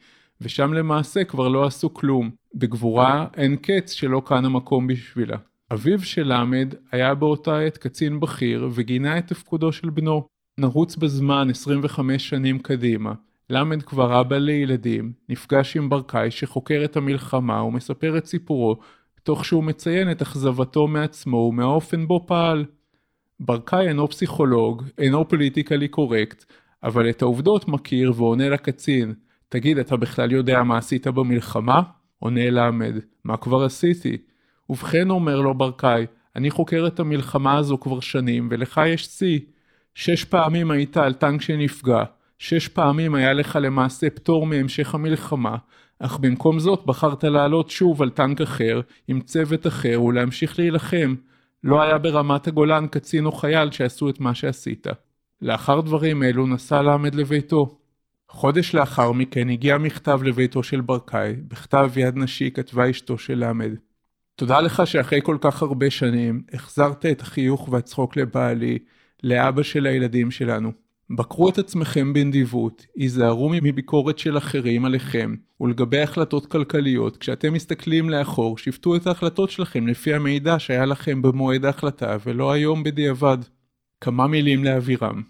ושם 0.41 0.73
למעשה 0.73 1.23
כבר 1.23 1.47
לא 1.47 1.65
עשו 1.65 1.93
כלום. 1.93 2.29
בגבורה 2.55 3.27
אין 3.37 3.55
קץ 3.55 3.91
שלא 3.91 4.21
כאן 4.25 4.45
המקום 4.45 4.87
בשבילה. 4.87 5.37
אביו 5.73 5.99
של 5.99 6.33
למד 6.33 6.73
היה 6.91 7.15
באותה 7.15 7.59
עת 7.59 7.77
קצין 7.77 8.19
בכיר 8.19 8.69
וגינה 8.73 9.17
את 9.17 9.27
תפקודו 9.27 9.71
של 9.71 9.89
בנו. 9.89 10.30
נרוץ 10.57 10.95
בזמן 10.95 11.47
25 11.49 12.29
שנים 12.29 12.59
קדימה. 12.59 13.13
למד 13.49 13.81
כבר 13.81 14.21
אבא 14.21 14.37
לילדים, 14.37 15.13
נפגש 15.29 15.77
עם 15.77 15.89
ברקאי 15.89 16.31
שחוקר 16.31 16.81
את 16.85 16.97
המלחמה 16.97 17.63
ומספר 17.63 18.17
את 18.17 18.25
סיפורו, 18.25 18.75
תוך 19.23 19.45
שהוא 19.45 19.63
מציין 19.63 20.11
את 20.11 20.21
אכזבתו 20.21 20.87
מעצמו 20.87 21.37
ומהאופן 21.37 22.07
בו 22.07 22.25
פעל. 22.27 22.65
ברקאי 23.39 23.87
אינו 23.87 24.07
פסיכולוג, 24.07 24.83
אינו 24.97 25.27
פוליטיקלי 25.27 25.87
קורקט, 25.87 26.45
אבל 26.83 27.09
את 27.09 27.21
העובדות 27.21 27.67
מכיר 27.67 28.13
ועונה 28.15 28.49
לקצין, 28.49 29.13
תגיד, 29.49 29.77
אתה 29.77 29.97
בכלל 29.97 30.31
יודע 30.31 30.63
מה 30.63 30.77
עשית 30.77 31.07
במלחמה? 31.07 31.81
עונה 32.19 32.49
למד, 32.49 32.93
מה 33.23 33.37
כבר 33.37 33.63
עשיתי? 33.63 34.17
ובכן 34.69 35.09
אומר 35.09 35.41
לו 35.41 35.53
ברקאי, 35.53 36.05
אני 36.35 36.51
חוקר 36.51 36.87
את 36.87 36.99
המלחמה 36.99 37.57
הזו 37.57 37.77
כבר 37.77 37.99
שנים, 37.99 38.47
ולך 38.51 38.81
יש 38.87 39.05
שיא. 39.05 39.39
שש 39.95 40.23
פעמים 40.23 40.71
היית 40.71 40.97
על 40.97 41.13
טנק 41.13 41.41
שנפגע, 41.41 42.03
שש 42.39 42.67
פעמים 42.67 43.15
היה 43.15 43.33
לך 43.33 43.59
למעשה 43.61 44.09
פטור 44.09 44.45
מהמשך 44.45 44.95
המלחמה, 44.95 45.57
אך 45.99 46.19
במקום 46.19 46.59
זאת 46.59 46.85
בחרת 46.85 47.23
לעלות 47.23 47.69
שוב 47.69 48.01
על 48.01 48.09
טנק 48.09 48.41
אחר, 48.41 48.81
עם 49.07 49.21
צוות 49.21 49.67
אחר 49.67 50.01
ולהמשיך 50.01 50.59
להילחם. 50.59 51.15
לא 51.63 51.81
היה 51.81 51.97
ברמת 51.97 52.47
הגולן 52.47 52.87
קצין 52.87 53.25
או 53.25 53.31
חייל 53.31 53.71
שעשו 53.71 54.09
את 54.09 54.19
מה 54.19 54.35
שעשית. 54.35 54.87
לאחר 55.41 55.81
דברים 55.81 56.23
אלו 56.23 56.47
נסע 56.47 56.81
לעמד 56.81 57.15
לביתו. 57.15 57.77
חודש 58.29 58.75
לאחר 58.75 59.11
מכן 59.11 59.49
הגיע 59.49 59.77
מכתב 59.77 60.19
לביתו 60.23 60.63
של 60.63 60.81
ברקאי, 60.81 61.35
בכתב 61.47 61.91
יד 61.95 62.17
נשי 62.17 62.51
כתבה 62.51 62.89
אשתו 62.89 63.17
של 63.17 63.39
לעמד. 63.39 63.71
תודה 64.35 64.61
לך 64.61 64.87
שאחרי 64.87 65.19
כל 65.23 65.37
כך 65.41 65.61
הרבה 65.61 65.89
שנים 65.89 66.43
החזרת 66.53 67.05
את 67.05 67.21
החיוך 67.21 67.69
והצחוק 67.71 68.17
לבעלי, 68.17 68.79
לאבא 69.23 69.63
של 69.63 69.85
הילדים 69.85 70.31
שלנו. 70.31 70.71
בקרו 71.15 71.49
את 71.49 71.57
עצמכם 71.57 72.13
בנדיבות, 72.13 72.85
היזהרו 72.95 73.49
מביקורת 73.49 74.19
של 74.19 74.37
אחרים 74.37 74.85
עליכם 74.85 75.35
ולגבי 75.61 76.01
החלטות 76.01 76.45
כלכליות, 76.45 77.17
כשאתם 77.17 77.53
מסתכלים 77.53 78.09
לאחור, 78.09 78.57
שפטו 78.57 78.95
את 78.95 79.07
ההחלטות 79.07 79.49
שלכם 79.49 79.87
לפי 79.87 80.13
המידע 80.13 80.59
שהיה 80.59 80.85
לכם 80.85 81.21
במועד 81.21 81.65
ההחלטה 81.65 82.17
ולא 82.25 82.51
היום 82.51 82.83
בדיעבד. 82.83 83.37
כמה 84.01 84.27
מילים 84.27 84.63
לאבירם. 84.63 85.21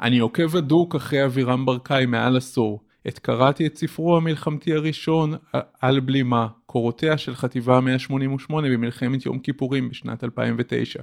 אני 0.00 0.18
עוקב 0.18 0.56
הדוק 0.56 0.94
אחרי 0.94 1.24
אבירם 1.24 1.66
ברקאי 1.66 2.06
מעל 2.06 2.36
עשור. 2.36 2.80
עת 3.04 3.18
קראתי 3.18 3.66
את 3.66 3.76
ספרו 3.76 4.16
המלחמתי 4.16 4.72
הראשון, 4.72 5.34
על 5.80 6.00
בלימה, 6.00 6.46
קורותיה 6.66 7.18
של 7.18 7.34
חטיבה 7.34 7.80
188 7.80 8.68
במלחמת 8.68 9.26
יום 9.26 9.38
כיפורים 9.38 9.88
בשנת 9.88 10.24
2009. 10.24 11.02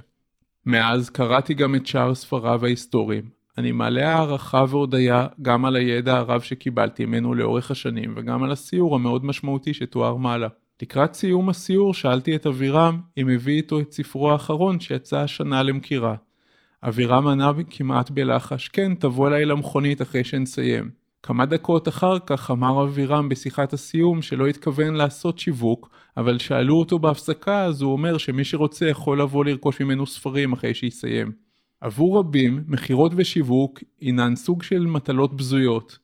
מאז 0.68 1.10
קראתי 1.10 1.54
גם 1.54 1.74
את 1.74 1.86
שאר 1.86 2.14
ספריו 2.14 2.64
ההיסטוריים, 2.64 3.24
אני 3.58 3.72
מעלה 3.72 4.14
הערכה 4.14 4.64
והודיה 4.68 5.26
גם 5.42 5.64
על 5.64 5.76
הידע 5.76 6.16
הרב 6.16 6.40
שקיבלתי 6.40 7.06
ממנו 7.06 7.34
לאורך 7.34 7.70
השנים 7.70 8.14
וגם 8.16 8.42
על 8.42 8.52
הסיור 8.52 8.94
המאוד 8.94 9.24
משמעותי 9.24 9.74
שתואר 9.74 10.16
מעלה. 10.16 10.48
לקראת 10.82 11.14
סיום 11.14 11.48
הסיור 11.48 11.94
שאלתי 11.94 12.36
את 12.36 12.46
אבירם 12.46 13.00
אם 13.18 13.28
הביא 13.28 13.56
איתו 13.56 13.80
את 13.80 13.92
ספרו 13.92 14.30
האחרון 14.30 14.80
שיצא 14.80 15.18
השנה 15.18 15.62
למכירה. 15.62 16.14
אבירם 16.82 17.26
ענה 17.26 17.52
כמעט 17.70 18.10
בלחש, 18.10 18.68
כן, 18.68 18.94
תבוא 18.94 19.28
אליי 19.28 19.44
למכונית 19.44 20.02
אחרי 20.02 20.24
שנסיים. 20.24 20.90
כמה 21.22 21.46
דקות 21.46 21.88
אחר 21.88 22.18
כך 22.26 22.50
אמר 22.50 22.84
אבירם 22.84 23.28
בשיחת 23.28 23.72
הסיום 23.72 24.22
שלא 24.22 24.46
התכוון 24.46 24.94
לעשות 24.94 25.38
שיווק, 25.38 25.90
אבל 26.16 26.38
שאלו 26.38 26.74
אותו 26.78 26.98
בהפסקה 26.98 27.64
אז 27.64 27.82
הוא 27.82 27.92
אומר 27.92 28.18
שמי 28.18 28.44
שרוצה 28.44 28.88
יכול 28.88 29.22
לבוא 29.22 29.44
לרכוש 29.44 29.80
ממנו 29.80 30.06
ספרים 30.06 30.52
אחרי 30.52 30.74
שיסיים. 30.74 31.32
עבור 31.80 32.18
רבים, 32.18 32.64
מכירות 32.66 33.12
ושיווק 33.16 33.78
הינן 34.00 34.36
סוג 34.36 34.62
של 34.62 34.86
מטלות 34.86 35.36
בזויות. 35.36 35.98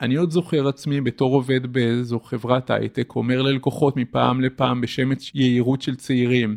אני 0.00 0.14
עוד 0.14 0.30
זוכר 0.30 0.68
עצמי 0.68 1.00
בתור 1.00 1.34
עובד 1.34 1.72
באיזו 1.72 2.20
חברת 2.20 2.70
הייטק 2.70 3.16
אומר 3.16 3.42
ללקוחות 3.42 3.96
מפעם 3.96 4.40
לפעם 4.40 4.80
בשמץ 4.80 5.30
יהירות 5.34 5.82
של 5.82 5.94
צעירים. 5.96 6.56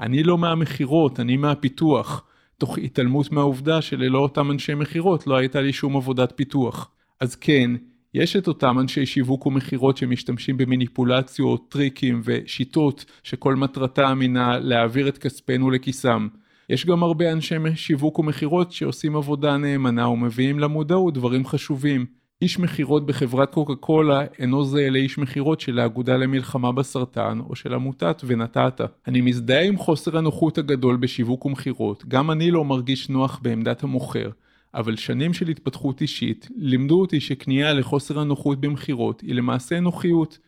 אני 0.00 0.22
לא 0.22 0.38
מהמכירות, 0.38 1.20
אני 1.20 1.36
מהפיתוח. 1.36 2.24
תוך 2.58 2.78
התעלמות 2.78 3.32
מהעובדה 3.32 3.82
שללא 3.82 4.18
אותם 4.18 4.50
אנשי 4.50 4.74
מכירות 4.74 5.26
לא 5.26 5.36
הייתה 5.36 5.60
לי 5.60 5.72
שום 5.72 5.96
עבודת 5.96 6.32
פיתוח. 6.36 6.90
אז 7.20 7.36
כן, 7.36 7.70
יש 8.14 8.36
את 8.36 8.48
אותם 8.48 8.78
אנשי 8.78 9.06
שיווק 9.06 9.46
ומכירות 9.46 9.96
שמשתמשים 9.96 10.56
במניפולציות, 10.56 11.70
טריקים 11.70 12.20
ושיטות 12.24 13.04
שכל 13.22 13.56
מטרתם 13.56 14.18
הינה 14.20 14.58
להעביר 14.58 15.08
את 15.08 15.18
כספנו 15.18 15.70
לכיסם. 15.70 16.28
יש 16.68 16.86
גם 16.86 17.02
הרבה 17.02 17.32
אנשי 17.32 17.54
שיווק 17.74 18.18
ומכירות 18.18 18.72
שעושים 18.72 19.16
עבודה 19.16 19.56
נאמנה 19.56 20.08
ומביאים 20.08 20.58
למודעות 20.58 21.14
דברים 21.14 21.46
חשובים. 21.46 22.06
איש 22.42 22.58
מכירות 22.58 23.06
בחברת 23.06 23.52
קוקה 23.54 23.74
קולה 23.74 24.24
אינו 24.38 24.64
זהה 24.64 24.90
לאיש 24.90 25.18
מכירות 25.18 25.60
של 25.60 25.78
האגודה 25.78 26.16
למלחמה 26.16 26.72
בסרטן 26.72 27.38
או 27.48 27.56
של 27.56 27.74
עמותת 27.74 28.22
ונתת. 28.26 28.80
אני 29.06 29.20
מזדהה 29.20 29.64
עם 29.64 29.76
חוסר 29.76 30.18
הנוחות 30.18 30.58
הגדול 30.58 30.96
בשיווק 30.96 31.46
ומכירות, 31.46 32.04
גם 32.08 32.30
אני 32.30 32.50
לא 32.50 32.64
מרגיש 32.64 33.08
נוח 33.08 33.38
בעמדת 33.42 33.82
המוכר, 33.82 34.30
אבל 34.74 34.96
שנים 34.96 35.34
של 35.34 35.48
התפתחות 35.48 36.00
אישית 36.00 36.48
לימדו 36.56 37.00
אותי 37.00 37.20
שכניעה 37.20 37.72
לחוסר 37.72 38.18
הנוחות 38.18 38.60
במכירות 38.60 39.20
היא 39.20 39.34
למעשה 39.34 39.80
נוחיות. 39.80 40.38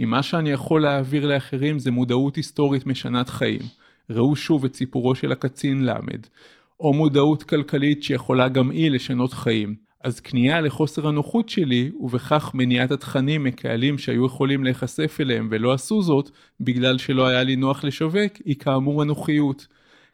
אם 0.00 0.10
מה 0.10 0.22
שאני 0.22 0.50
יכול 0.50 0.82
להעביר 0.82 1.26
לאחרים 1.26 1.78
זה 1.78 1.90
מודעות 1.90 2.36
היסטורית 2.36 2.86
משנת 2.86 3.28
חיים, 3.28 3.60
ראו 4.10 4.36
שוב 4.36 4.64
את 4.64 4.74
סיפורו 4.74 5.14
של 5.14 5.32
הקצין 5.32 5.84
למד, 5.84 6.26
או 6.80 6.92
מודעות 6.92 7.42
כלכלית 7.42 8.02
שיכולה 8.02 8.48
גם 8.48 8.70
היא 8.70 8.90
לשנות 8.90 9.32
חיים. 9.32 9.88
אז 10.04 10.20
כניעה 10.20 10.60
לחוסר 10.60 11.08
הנוחות 11.08 11.48
שלי, 11.48 11.90
ובכך 12.00 12.50
מניעת 12.54 12.90
התכנים 12.90 13.44
מקהלים 13.44 13.98
שהיו 13.98 14.26
יכולים 14.26 14.64
להיחשף 14.64 15.16
אליהם 15.20 15.48
ולא 15.50 15.72
עשו 15.72 16.02
זאת, 16.02 16.30
בגלל 16.60 16.98
שלא 16.98 17.26
היה 17.26 17.42
לי 17.42 17.56
נוח 17.56 17.84
לשווק, 17.84 18.32
היא 18.44 18.56
כאמור 18.56 19.02
הנוחיות. 19.02 19.66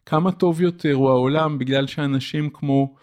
כמה 0.07 0.33
טוב 0.33 0.61
יותר 0.61 0.93
הוא 0.93 1.11
העולם 1.11 1.59
בגלל 1.59 1.87
שאנשים 1.87 2.51
כמו 2.51 2.95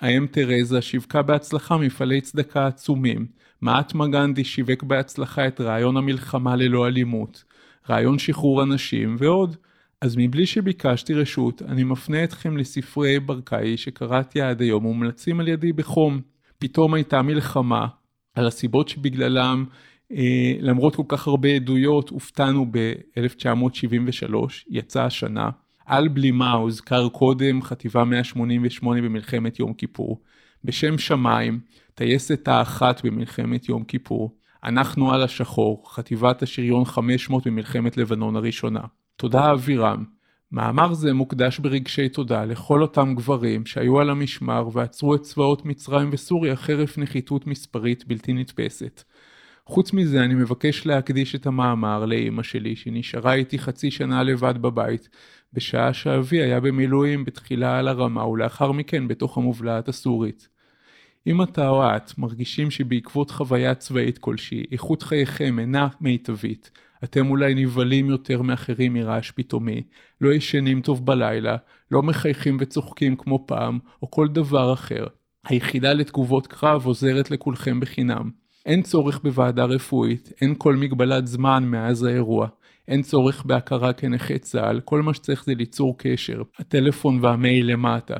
האם 0.00 0.26
תרזה 0.30 0.82
שיווקה 0.82 1.22
בהצלחה 1.22 1.76
מפעלי 1.76 2.20
צדקה 2.20 2.66
עצומים. 2.66 3.26
מעטמה 3.60 4.08
גנדי 4.08 4.44
שיווק 4.44 4.82
בהצלחה 4.82 5.46
את 5.46 5.60
רעיון 5.60 5.96
המלחמה 5.96 6.56
ללא 6.56 6.86
אלימות, 6.86 7.44
רעיון 7.90 8.18
שחרור 8.18 8.62
הנשים 8.62 9.16
ועוד. 9.18 9.56
אז 10.00 10.16
מבלי 10.16 10.46
שביקשתי 10.46 11.14
רשות, 11.14 11.62
אני 11.62 11.84
מפנה 11.84 12.24
אתכם 12.24 12.56
לספרי 12.56 13.20
ברקאי 13.20 13.76
שקראתי 13.76 14.40
עד 14.40 14.60
היום 14.60 14.84
ומומלצים 14.84 15.40
על 15.40 15.48
ידי 15.48 15.72
בחום. 15.72 16.20
פתאום 16.58 16.94
הייתה 16.94 17.22
מלחמה 17.22 17.86
על 18.34 18.46
הסיבות 18.46 18.88
שבגללם, 18.88 19.64
אה, 20.12 20.52
למרות 20.60 20.96
כל 20.96 21.02
כך 21.08 21.26
הרבה 21.26 21.48
עדויות, 21.48 22.08
הופתענו 22.08 22.66
ב-1973, 22.70 24.34
יצאה 24.68 25.04
השנה. 25.04 25.50
על 25.90 26.08
בלימה 26.08 26.52
הוזכר 26.52 27.08
קודם 27.08 27.62
חטיבה 27.62 28.04
188 28.04 29.02
במלחמת 29.02 29.58
יום 29.58 29.72
כיפור. 29.72 30.20
בשם 30.64 30.98
שמיים, 30.98 31.60
טייסת 31.94 32.48
האחת 32.48 33.04
במלחמת 33.04 33.68
יום 33.68 33.84
כיפור. 33.84 34.34
אנחנו 34.64 35.12
על 35.12 35.22
השחור, 35.22 35.84
חטיבת 35.94 36.42
השריון 36.42 36.84
500 36.84 37.46
במלחמת 37.46 37.96
לבנון 37.96 38.36
הראשונה. 38.36 38.80
תודה 39.16 39.52
אבירם. 39.52 40.04
מאמר 40.52 40.94
זה 40.94 41.12
מוקדש 41.12 41.58
ברגשי 41.58 42.08
תודה 42.08 42.44
לכל 42.44 42.82
אותם 42.82 43.14
גברים 43.14 43.66
שהיו 43.66 44.00
על 44.00 44.10
המשמר 44.10 44.68
ועצרו 44.72 45.14
את 45.14 45.20
צבאות 45.20 45.64
מצרים 45.64 46.10
וסוריה 46.12 46.56
חרף 46.56 46.98
נחיתות 46.98 47.46
מספרית 47.46 48.06
בלתי 48.06 48.32
נתפסת. 48.32 49.02
חוץ 49.70 49.92
מזה 49.92 50.24
אני 50.24 50.34
מבקש 50.34 50.86
להקדיש 50.86 51.34
את 51.34 51.46
המאמר 51.46 52.04
לאימא 52.04 52.42
שלי 52.42 52.76
שנשארה 52.76 53.34
איתי 53.34 53.58
חצי 53.58 53.90
שנה 53.90 54.22
לבד 54.22 54.54
בבית 54.62 55.08
בשעה 55.52 55.92
שאבי 55.92 56.40
היה 56.42 56.60
במילואים 56.60 57.24
בתחילה 57.24 57.78
על 57.78 57.88
הרמה 57.88 58.26
ולאחר 58.26 58.72
מכן 58.72 59.08
בתוך 59.08 59.38
המובלעת 59.38 59.88
הסורית. 59.88 60.48
אם 61.26 61.42
אתה 61.42 61.68
או 61.68 61.96
את 61.96 62.18
מרגישים 62.18 62.70
שבעקבות 62.70 63.30
חוויה 63.30 63.74
צבאית 63.74 64.18
כלשהי 64.18 64.64
איכות 64.72 65.02
חייכם 65.02 65.58
אינה 65.58 65.88
מיטבית 66.00 66.70
אתם 67.04 67.30
אולי 67.30 67.54
נבהלים 67.54 68.10
יותר 68.10 68.42
מאחרים 68.42 68.94
מרעש 68.94 69.30
פתאומי, 69.30 69.82
לא 70.20 70.32
ישנים 70.32 70.82
טוב 70.82 71.06
בלילה, 71.06 71.56
לא 71.90 72.02
מחייכים 72.02 72.56
וצוחקים 72.60 73.16
כמו 73.16 73.46
פעם, 73.46 73.78
או 74.02 74.10
כל 74.10 74.28
דבר 74.28 74.72
אחר. 74.72 75.06
היחידה 75.44 75.92
לתגובות 75.92 76.46
קרב 76.46 76.86
עוזרת 76.86 77.30
לכולכם 77.30 77.80
בחינם. 77.80 78.39
אין 78.66 78.82
צורך 78.82 79.20
בוועדה 79.22 79.64
רפואית, 79.64 80.32
אין 80.40 80.54
כל 80.58 80.76
מגבלת 80.76 81.26
זמן 81.26 81.64
מאז 81.64 82.04
האירוע. 82.04 82.48
אין 82.88 83.02
צורך 83.02 83.44
בהכרה 83.44 83.92
כנכי 83.92 84.38
צה"ל, 84.38 84.80
כל 84.80 85.02
מה 85.02 85.14
שצריך 85.14 85.44
זה 85.44 85.54
ליצור 85.54 85.94
קשר. 85.98 86.42
הטלפון 86.58 87.18
והמייל 87.22 87.72
למטה. 87.72 88.14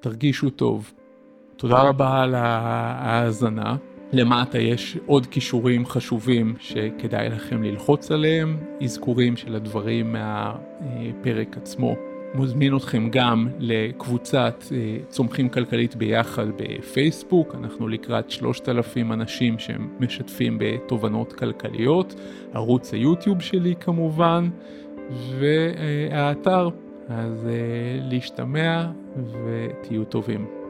תרגישו 0.00 0.50
טוב. 0.50 0.92
תודה 1.56 1.82
רבה 1.82 2.22
על 2.22 2.34
ההאזנה. 2.34 3.76
למטה 4.12 4.58
יש 4.58 4.98
עוד 5.06 5.26
כישורים 5.26 5.86
חשובים 5.86 6.54
שכדאי 6.58 7.28
לכם 7.28 7.62
ללחוץ 7.62 8.10
עליהם, 8.10 8.56
אזכורים 8.82 9.36
של 9.36 9.54
הדברים 9.56 10.12
מהפרק 10.12 11.56
עצמו. 11.56 12.11
מוזמין 12.34 12.76
אתכם 12.76 13.08
גם 13.10 13.48
לקבוצת 13.58 14.64
אה, 14.72 14.96
צומחים 15.08 15.48
כלכלית 15.48 15.96
ביחד 15.96 16.46
בפייסבוק, 16.56 17.54
אנחנו 17.54 17.88
לקראת 17.88 18.30
3,000 18.30 19.12
אנשים 19.12 19.58
שמשתפים 19.58 20.58
בתובנות 20.60 21.32
כלכליות, 21.32 22.14
ערוץ 22.54 22.92
היוטיוב 22.92 23.40
שלי 23.40 23.74
כמובן, 23.80 24.48
והאתר, 25.38 26.68
אז 27.08 27.46
אה, 27.46 28.00
להשתמע 28.10 28.86
ותהיו 29.44 30.04
טובים. 30.04 30.61